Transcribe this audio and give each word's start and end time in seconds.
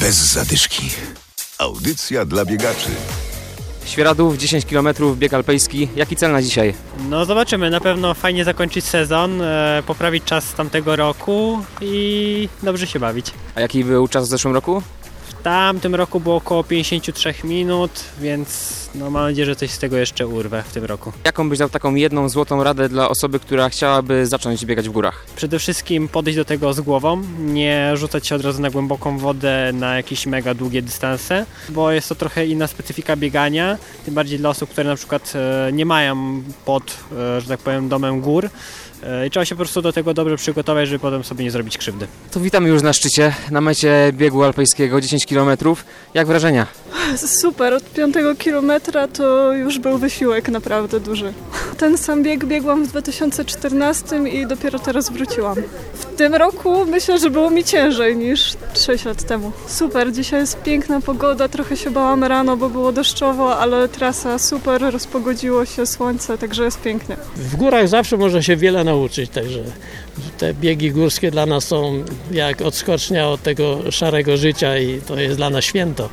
Bez 0.00 0.14
zadyszki. 0.32 0.90
Audycja 1.58 2.24
dla 2.24 2.44
biegaczy. 2.44 2.90
Świeradów, 3.84 4.36
10 4.36 4.64
km, 4.64 4.88
bieg 5.16 5.34
alpejski. 5.34 5.88
Jaki 5.96 6.16
cel 6.16 6.32
na 6.32 6.42
dzisiaj? 6.42 6.74
No 7.08 7.24
zobaczymy, 7.24 7.70
na 7.70 7.80
pewno 7.80 8.14
fajnie 8.14 8.44
zakończyć 8.44 8.84
sezon, 8.84 9.42
e, 9.42 9.82
poprawić 9.86 10.24
czas 10.24 10.44
z 10.44 10.54
tamtego 10.54 10.96
roku 10.96 11.62
i 11.80 12.48
dobrze 12.62 12.86
się 12.86 12.98
bawić. 13.00 13.26
A 13.54 13.60
jaki 13.60 13.84
był 13.84 14.08
czas 14.08 14.26
w 14.26 14.30
zeszłym 14.30 14.54
roku? 14.54 14.82
W 15.38 15.42
tamtym 15.42 15.94
roku 15.94 16.20
było 16.20 16.36
około 16.36 16.64
53 16.64 17.34
minut, 17.44 17.90
więc 18.20 18.74
no 18.94 19.10
mam 19.10 19.22
nadzieję, 19.22 19.46
że 19.46 19.56
coś 19.56 19.70
z 19.70 19.78
tego 19.78 19.96
jeszcze 19.96 20.26
urwę 20.26 20.62
w 20.68 20.72
tym 20.72 20.84
roku. 20.84 21.12
Jaką 21.24 21.48
byś 21.48 21.58
dał 21.58 21.68
taką 21.68 21.94
jedną 21.94 22.28
złotą 22.28 22.64
radę 22.64 22.88
dla 22.88 23.08
osoby, 23.08 23.40
która 23.40 23.68
chciałaby 23.68 24.26
zacząć 24.26 24.64
biegać 24.64 24.88
w 24.88 24.92
górach? 24.92 25.26
Przede 25.36 25.58
wszystkim 25.58 26.08
podejść 26.08 26.36
do 26.36 26.44
tego 26.44 26.72
z 26.72 26.80
głową, 26.80 27.22
nie 27.38 27.96
rzucać 27.96 28.26
się 28.26 28.34
od 28.34 28.44
razu 28.44 28.62
na 28.62 28.70
głęboką 28.70 29.18
wodę 29.18 29.70
na 29.72 29.96
jakieś 29.96 30.26
mega 30.26 30.54
długie 30.54 30.82
dystanse, 30.82 31.46
bo 31.68 31.90
jest 31.90 32.08
to 32.08 32.14
trochę 32.14 32.46
inna 32.46 32.66
specyfika 32.66 33.16
biegania, 33.16 33.78
tym 34.04 34.14
bardziej 34.14 34.38
dla 34.38 34.50
osób, 34.50 34.70
które 34.70 34.88
na 34.90 34.96
przykład 34.96 35.32
e, 35.34 35.72
nie 35.72 35.86
mają 35.86 36.42
pod, 36.64 36.98
e, 37.12 37.40
że 37.40 37.48
tak 37.48 37.60
powiem, 37.60 37.88
domem 37.88 38.20
gór. 38.20 38.50
E, 39.02 39.26
I 39.26 39.30
trzeba 39.30 39.44
się 39.44 39.54
po 39.54 39.58
prostu 39.58 39.82
do 39.82 39.92
tego 39.92 40.14
dobrze 40.14 40.36
przygotować, 40.36 40.88
żeby 40.88 40.98
potem 40.98 41.24
sobie 41.24 41.44
nie 41.44 41.50
zrobić 41.50 41.78
krzywdy. 41.78 42.06
To 42.30 42.40
witamy 42.40 42.68
już 42.68 42.82
na 42.82 42.92
szczycie, 42.92 43.34
na 43.50 43.60
mecie 43.60 44.10
biegu 44.12 44.42
alpejskiego, 44.42 45.00
10 45.00 45.26
km. 45.26 45.56
Jak 46.14 46.26
wrażenia? 46.26 46.66
Super, 47.16 47.74
od 47.74 47.84
piątego 47.84 48.34
kilometra 48.34 49.08
to 49.08 49.52
już 49.52 49.78
był 49.78 49.98
wysiłek 49.98 50.48
naprawdę 50.48 51.00
duży. 51.00 51.32
Ten 51.78 51.98
sam 51.98 52.22
bieg 52.22 52.44
biegłam 52.44 52.84
w 52.84 52.88
2014 52.88 54.16
i 54.32 54.46
dopiero 54.46 54.78
teraz 54.78 55.10
wróciłam. 55.10 55.56
W 55.94 56.04
tym 56.16 56.34
roku 56.34 56.86
myślę, 56.86 57.18
że 57.18 57.30
było 57.30 57.50
mi 57.50 57.64
ciężej 57.64 58.16
niż 58.16 58.56
6 58.74 59.04
lat 59.04 59.22
temu. 59.22 59.52
Super, 59.66 60.12
dzisiaj 60.12 60.40
jest 60.40 60.62
piękna 60.62 61.00
pogoda, 61.00 61.48
trochę 61.48 61.76
się 61.76 61.90
bałam 61.90 62.24
rano, 62.24 62.56
bo 62.56 62.68
było 62.68 62.92
deszczowo, 62.92 63.58
ale 63.58 63.88
trasa 63.88 64.38
super, 64.38 64.82
rozpogodziło 64.92 65.64
się 65.64 65.86
słońce, 65.86 66.38
także 66.38 66.64
jest 66.64 66.80
pięknie. 66.80 67.16
W 67.36 67.56
górach 67.56 67.88
zawsze 67.88 68.16
można 68.16 68.42
się 68.42 68.56
wiele 68.56 68.84
nauczyć, 68.84 69.30
także 69.30 69.60
te 70.38 70.54
biegi 70.54 70.90
górskie 70.90 71.30
dla 71.30 71.46
nas 71.46 71.64
są 71.64 72.04
jak 72.30 72.62
odskocznia 72.62 73.28
od 73.28 73.42
tego 73.42 73.78
szarego 73.90 74.36
życia 74.36 74.78
i 74.78 75.00
to 75.00 75.20
jest 75.20 75.36
dla 75.36 75.50
nas 75.50 75.64
święto. 75.64 76.08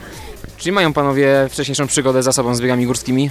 Czyli 0.57 0.71
mają 0.71 0.93
panowie 0.93 1.47
wcześniejszą 1.49 1.87
przygodę 1.87 2.23
za 2.23 2.31
sobą 2.33 2.55
z 2.55 2.61
biegami 2.61 2.85
górskimi? 2.85 3.29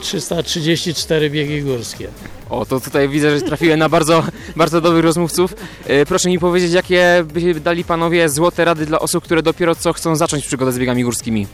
334 0.00 1.30
biegi 1.30 1.62
górskie. 1.62 2.08
O, 2.50 2.66
to 2.66 2.80
tutaj 2.80 3.08
widzę, 3.08 3.38
że 3.38 3.44
trafiłem 3.44 3.78
na 3.78 3.88
bardzo, 3.88 4.22
bardzo 4.56 4.80
dobrych 4.80 5.04
rozmówców. 5.04 5.54
E, 5.86 6.06
Proszę 6.06 6.28
mi 6.28 6.38
powiedzieć, 6.38 6.72
jakie 6.72 7.24
by 7.34 7.54
dali 7.60 7.84
panowie 7.84 8.28
złote 8.28 8.64
rady 8.64 8.86
dla 8.86 8.98
osób, 8.98 9.24
które 9.24 9.42
dopiero 9.42 9.74
co 9.74 9.92
chcą 9.92 10.16
zacząć 10.16 10.46
przygodę 10.46 10.72
z 10.72 10.78
biegami 10.78 11.04
górskimi? 11.04 11.46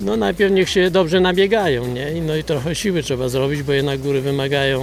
No 0.00 0.16
najpierw 0.16 0.52
niech 0.52 0.68
się 0.70 0.90
dobrze 0.90 1.20
nabiegają, 1.20 1.86
nie? 1.86 2.12
No 2.22 2.36
i 2.36 2.44
trochę 2.44 2.74
siły 2.74 3.02
trzeba 3.02 3.28
zrobić, 3.28 3.62
bo 3.62 3.72
jednak 3.72 4.00
góry 4.00 4.20
wymagają 4.20 4.80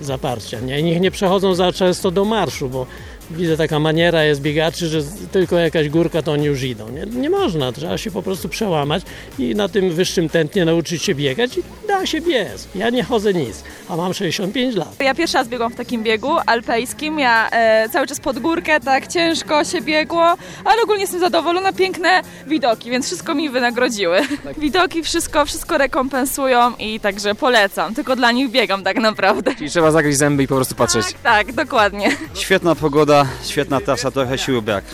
e, 0.00 0.04
zaparcia, 0.04 0.60
nie? 0.60 0.80
I 0.80 0.84
niech 0.84 1.00
nie 1.00 1.10
przechodzą 1.10 1.54
za 1.54 1.72
często 1.72 2.10
do 2.10 2.24
marszu, 2.24 2.68
bo 2.68 2.86
widzę 3.30 3.56
taka 3.56 3.78
maniera 3.78 4.24
jest 4.24 4.40
biegaczy, 4.40 4.86
że 4.86 5.02
tylko 5.32 5.58
jakaś 5.58 5.88
górka 5.88 6.22
to 6.22 6.32
oni 6.32 6.44
już 6.44 6.62
idą. 6.62 6.88
Nie, 6.88 7.20
nie 7.20 7.30
można, 7.30 7.72
trzeba 7.72 7.98
się 7.98 8.10
po 8.10 8.22
prostu 8.22 8.48
przełamać 8.48 9.02
i 9.38 9.54
na 9.54 9.68
tym 9.68 9.90
wyższym 9.90 10.28
tętnie 10.28 10.64
nauczyć 10.64 11.02
się 11.02 11.14
biegać 11.14 11.58
i 11.58 11.62
da 11.88 12.06
się 12.06 12.20
biec. 12.20 12.68
Ja 12.74 12.90
nie 12.90 13.02
chodzę 13.04 13.34
nic, 13.34 13.64
a 13.88 13.96
mam 13.96 14.14
65 14.14 14.74
lat. 14.74 14.96
Ja 15.00 15.14
pierwszy 15.14 15.38
raz 15.38 15.48
biegłam 15.48 15.72
w 15.72 15.76
takim 15.76 16.02
biegu 16.02 16.30
alpejskim. 16.46 17.18
Ja 17.18 17.50
e, 17.50 17.88
cały 17.88 18.06
czas 18.06 18.20
pod 18.20 18.38
górkę, 18.38 18.80
tak 18.80 19.06
ciężko 19.06 19.64
się 19.64 19.80
biegło, 19.80 20.34
ale 20.64 20.82
ogólnie 20.82 21.00
jestem 21.00 21.20
zadowolona. 21.20 21.72
Piękne 21.72 22.22
widoki, 22.46 22.90
więc 22.90 23.06
wszystko 23.06 23.34
mi 23.34 23.50
wynagrodziły. 23.50 24.20
Widoki 24.58 25.02
wszystko, 25.02 25.44
wszystko 25.46 25.78
rekompensują 25.78 26.76
i 26.78 27.00
także 27.00 27.34
polecam. 27.34 27.94
Tylko 27.94 28.16
dla 28.16 28.32
nich 28.32 28.50
biegam 28.50 28.84
tak 28.84 28.96
naprawdę. 28.96 29.54
Czyli 29.54 29.70
trzeba 29.70 29.90
zagryźć 29.90 30.18
zęby 30.18 30.42
i 30.42 30.46
po 30.46 30.54
prostu 30.56 30.74
patrzeć. 30.74 31.06
Tak, 31.22 31.52
dokładnie. 31.52 32.16
Świetna 32.34 32.74
pogoda, 32.74 33.17
świetna 33.44 33.80
trasa, 33.80 34.10
trochę 34.10 34.38
siły 34.38 34.62
brak. 34.62 34.84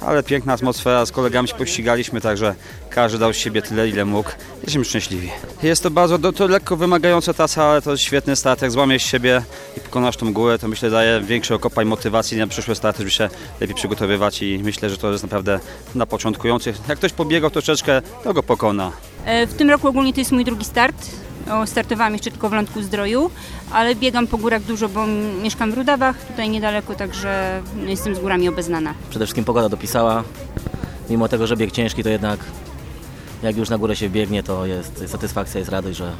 Ale 0.00 0.22
piękna 0.22 0.52
atmosfera, 0.52 1.06
z 1.06 1.10
kolegami 1.12 1.48
się 1.48 1.54
pościgaliśmy, 1.54 2.20
także 2.20 2.54
każdy 2.90 3.18
dał 3.18 3.32
z 3.32 3.36
siebie 3.36 3.62
tyle, 3.62 3.88
ile 3.88 4.04
mógł. 4.04 4.30
Jesteśmy 4.56 4.84
szczęśliwi. 4.84 5.30
Jest 5.62 5.82
to 5.82 5.90
bardzo, 5.90 6.32
to 6.32 6.46
lekko 6.46 6.76
wymagająca 6.76 7.34
trasa, 7.34 7.64
ale 7.64 7.82
to 7.82 7.96
świetny 7.96 8.36
start. 8.36 8.62
Jak 8.62 8.70
złamiesz 8.70 9.02
siebie 9.02 9.42
i 9.76 9.80
pokonasz 9.80 10.16
tą 10.16 10.32
górę, 10.32 10.58
to 10.58 10.68
myślę 10.68 10.90
daje 10.90 11.20
większy 11.20 11.54
okopa 11.54 11.82
i 11.82 11.86
motywacji 11.86 12.38
na 12.38 12.46
przyszłe 12.46 12.74
starty, 12.74 12.98
żeby 12.98 13.10
się 13.10 13.28
lepiej 13.60 13.76
przygotowywać 13.76 14.42
i 14.42 14.60
myślę, 14.64 14.90
że 14.90 14.96
to 14.96 15.12
jest 15.12 15.22
naprawdę 15.22 15.60
na 15.94 16.06
początkujących. 16.06 16.76
Jak 16.88 16.98
ktoś 16.98 17.12
pobiegał 17.12 17.50
troszeczkę, 17.50 18.02
to 18.24 18.34
go 18.34 18.42
pokona. 18.42 18.92
E, 19.24 19.46
W 19.46 19.54
tym 19.54 19.70
roku 19.70 19.88
ogólnie 19.88 20.12
to 20.12 20.20
jest 20.20 20.32
mój 20.32 20.44
drugi 20.44 20.64
start. 20.64 21.10
Startowałam 21.66 22.12
jeszcze 22.12 22.30
tylko 22.30 22.48
w 22.48 22.52
Lądku 22.52 22.82
Zdroju, 22.82 23.30
ale 23.72 23.94
biegam 23.94 24.26
po 24.26 24.38
górach 24.38 24.62
dużo, 24.62 24.88
bo 24.88 25.06
mieszkam 25.42 25.72
w 25.72 25.74
Rudawach, 25.74 26.24
tutaj 26.24 26.48
niedaleko, 26.50 26.94
także 26.94 27.62
jestem 27.86 28.14
z 28.14 28.18
górami 28.18 28.48
obeznana. 28.48 28.94
Przede 29.10 29.24
wszystkim 29.24 29.44
pogoda 29.44 29.68
dopisała. 29.68 30.24
Mimo 31.10 31.28
tego, 31.28 31.46
że 31.46 31.56
bieg 31.56 31.72
ciężki, 31.72 32.02
to 32.02 32.08
jednak 32.08 32.40
jak 33.42 33.56
już 33.56 33.70
na 33.70 33.78
górę 33.78 33.96
się 33.96 34.10
biegnie, 34.10 34.42
to 34.42 34.66
jest 34.66 35.04
satysfakcja, 35.06 35.58
jest 35.58 35.70
radość, 35.70 35.98
że, 35.98 36.12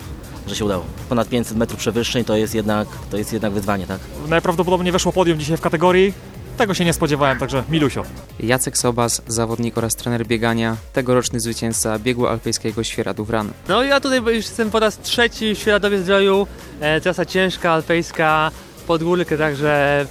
że 0.46 0.56
się 0.56 0.64
udało. 0.64 0.84
Ponad 1.08 1.28
500 1.28 1.56
metrów 1.56 1.78
przewyższeń 1.78 2.24
to 2.24 2.36
jest 2.36 2.54
jednak, 2.54 2.88
to 3.10 3.16
jest 3.16 3.32
jednak 3.32 3.52
wyzwanie, 3.52 3.86
tak? 3.86 4.00
Najprawdopodobniej 4.28 4.92
weszło 4.92 5.12
podium 5.12 5.38
dzisiaj 5.38 5.56
w 5.56 5.60
kategorii. 5.60 6.14
Tego 6.58 6.74
się 6.74 6.84
nie 6.84 6.92
spodziewałem, 6.92 7.38
także 7.38 7.64
milusio. 7.70 8.02
Jacek 8.40 8.78
Sobas, 8.78 9.22
zawodnik 9.26 9.78
oraz 9.78 9.96
trener 9.96 10.26
biegania, 10.26 10.76
tegoroczny 10.92 11.40
zwycięzca 11.40 11.98
biegu 11.98 12.26
alpejskiego 12.26 12.84
Świeradów 12.84 13.30
Ran. 13.30 13.50
No 13.68 13.82
ja 13.82 14.00
tutaj 14.00 14.18
już 14.18 14.34
jestem 14.34 14.70
po 14.70 14.80
raz 14.80 14.98
trzeci 14.98 15.54
w 15.54 15.58
Świeradowie 15.58 15.98
Zdroju. 15.98 16.46
E, 16.80 17.00
trasa 17.00 17.24
ciężka, 17.24 17.72
alpejska, 17.72 18.50
pod 18.86 19.02
górkę, 19.04 19.38
także 19.38 20.06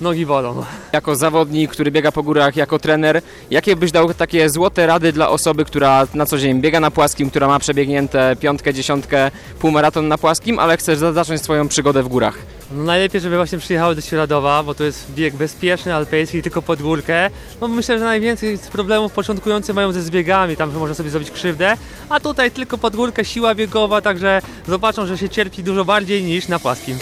nogi 0.00 0.26
bolą. 0.26 0.64
Jako 0.92 1.16
zawodnik, 1.16 1.70
który 1.70 1.90
biega 1.90 2.12
po 2.12 2.22
górach, 2.22 2.56
jako 2.56 2.78
trener, 2.78 3.22
jakie 3.50 3.76
byś 3.76 3.92
dał 3.92 4.14
takie 4.14 4.50
złote 4.50 4.86
rady 4.86 5.12
dla 5.12 5.28
osoby, 5.28 5.64
która 5.64 6.06
na 6.14 6.26
co 6.26 6.38
dzień 6.38 6.60
biega 6.60 6.80
na 6.80 6.90
płaskim, 6.90 7.30
która 7.30 7.46
ma 7.48 7.58
przebiegnięte 7.58 8.36
piątkę, 8.40 8.74
dziesiątkę, 8.74 9.30
półmaraton 9.60 10.08
na 10.08 10.18
płaskim, 10.18 10.58
ale 10.58 10.76
chce 10.76 10.96
za- 10.96 11.12
zacząć 11.12 11.42
swoją 11.42 11.68
przygodę 11.68 12.02
w 12.02 12.08
górach? 12.08 12.38
No 12.70 12.84
najlepiej, 12.84 13.20
żeby 13.20 13.36
właśnie 13.36 13.58
przyjechały 13.58 13.94
do 13.94 14.00
Świeradowa, 14.00 14.62
bo 14.62 14.74
to 14.74 14.84
jest 14.84 15.12
bieg 15.12 15.36
bezpieczny, 15.36 15.94
alpejski, 15.94 16.42
tylko 16.42 16.62
pod 16.62 16.82
górkę. 16.82 17.30
No 17.60 17.68
myślę, 17.68 17.98
że 17.98 18.04
najwięcej 18.04 18.58
problemów 18.72 19.12
początkujący 19.12 19.74
mają 19.74 19.92
ze 19.92 20.02
zbiegami, 20.02 20.56
tam 20.56 20.72
można 20.72 20.94
sobie 20.94 21.10
zrobić 21.10 21.30
krzywdę, 21.30 21.76
a 22.08 22.20
tutaj 22.20 22.50
tylko 22.50 22.78
pod 22.78 22.96
górkę, 22.96 23.24
siła 23.24 23.54
biegowa, 23.54 24.00
także 24.00 24.42
zobaczą, 24.68 25.06
że 25.06 25.18
się 25.18 25.28
cierpi 25.28 25.62
dużo 25.62 25.84
bardziej 25.84 26.24
niż 26.24 26.48
na 26.48 26.58
płaskim. 26.58 26.98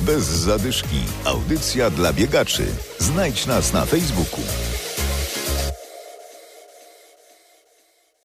Bez 0.00 0.24
zadyszki. 0.24 1.00
Audycja 1.24 1.90
dla 1.90 2.12
biegaczy. 2.12 2.66
Znajdź 2.98 3.46
nas 3.46 3.72
na 3.72 3.86
Facebooku. 3.86 4.40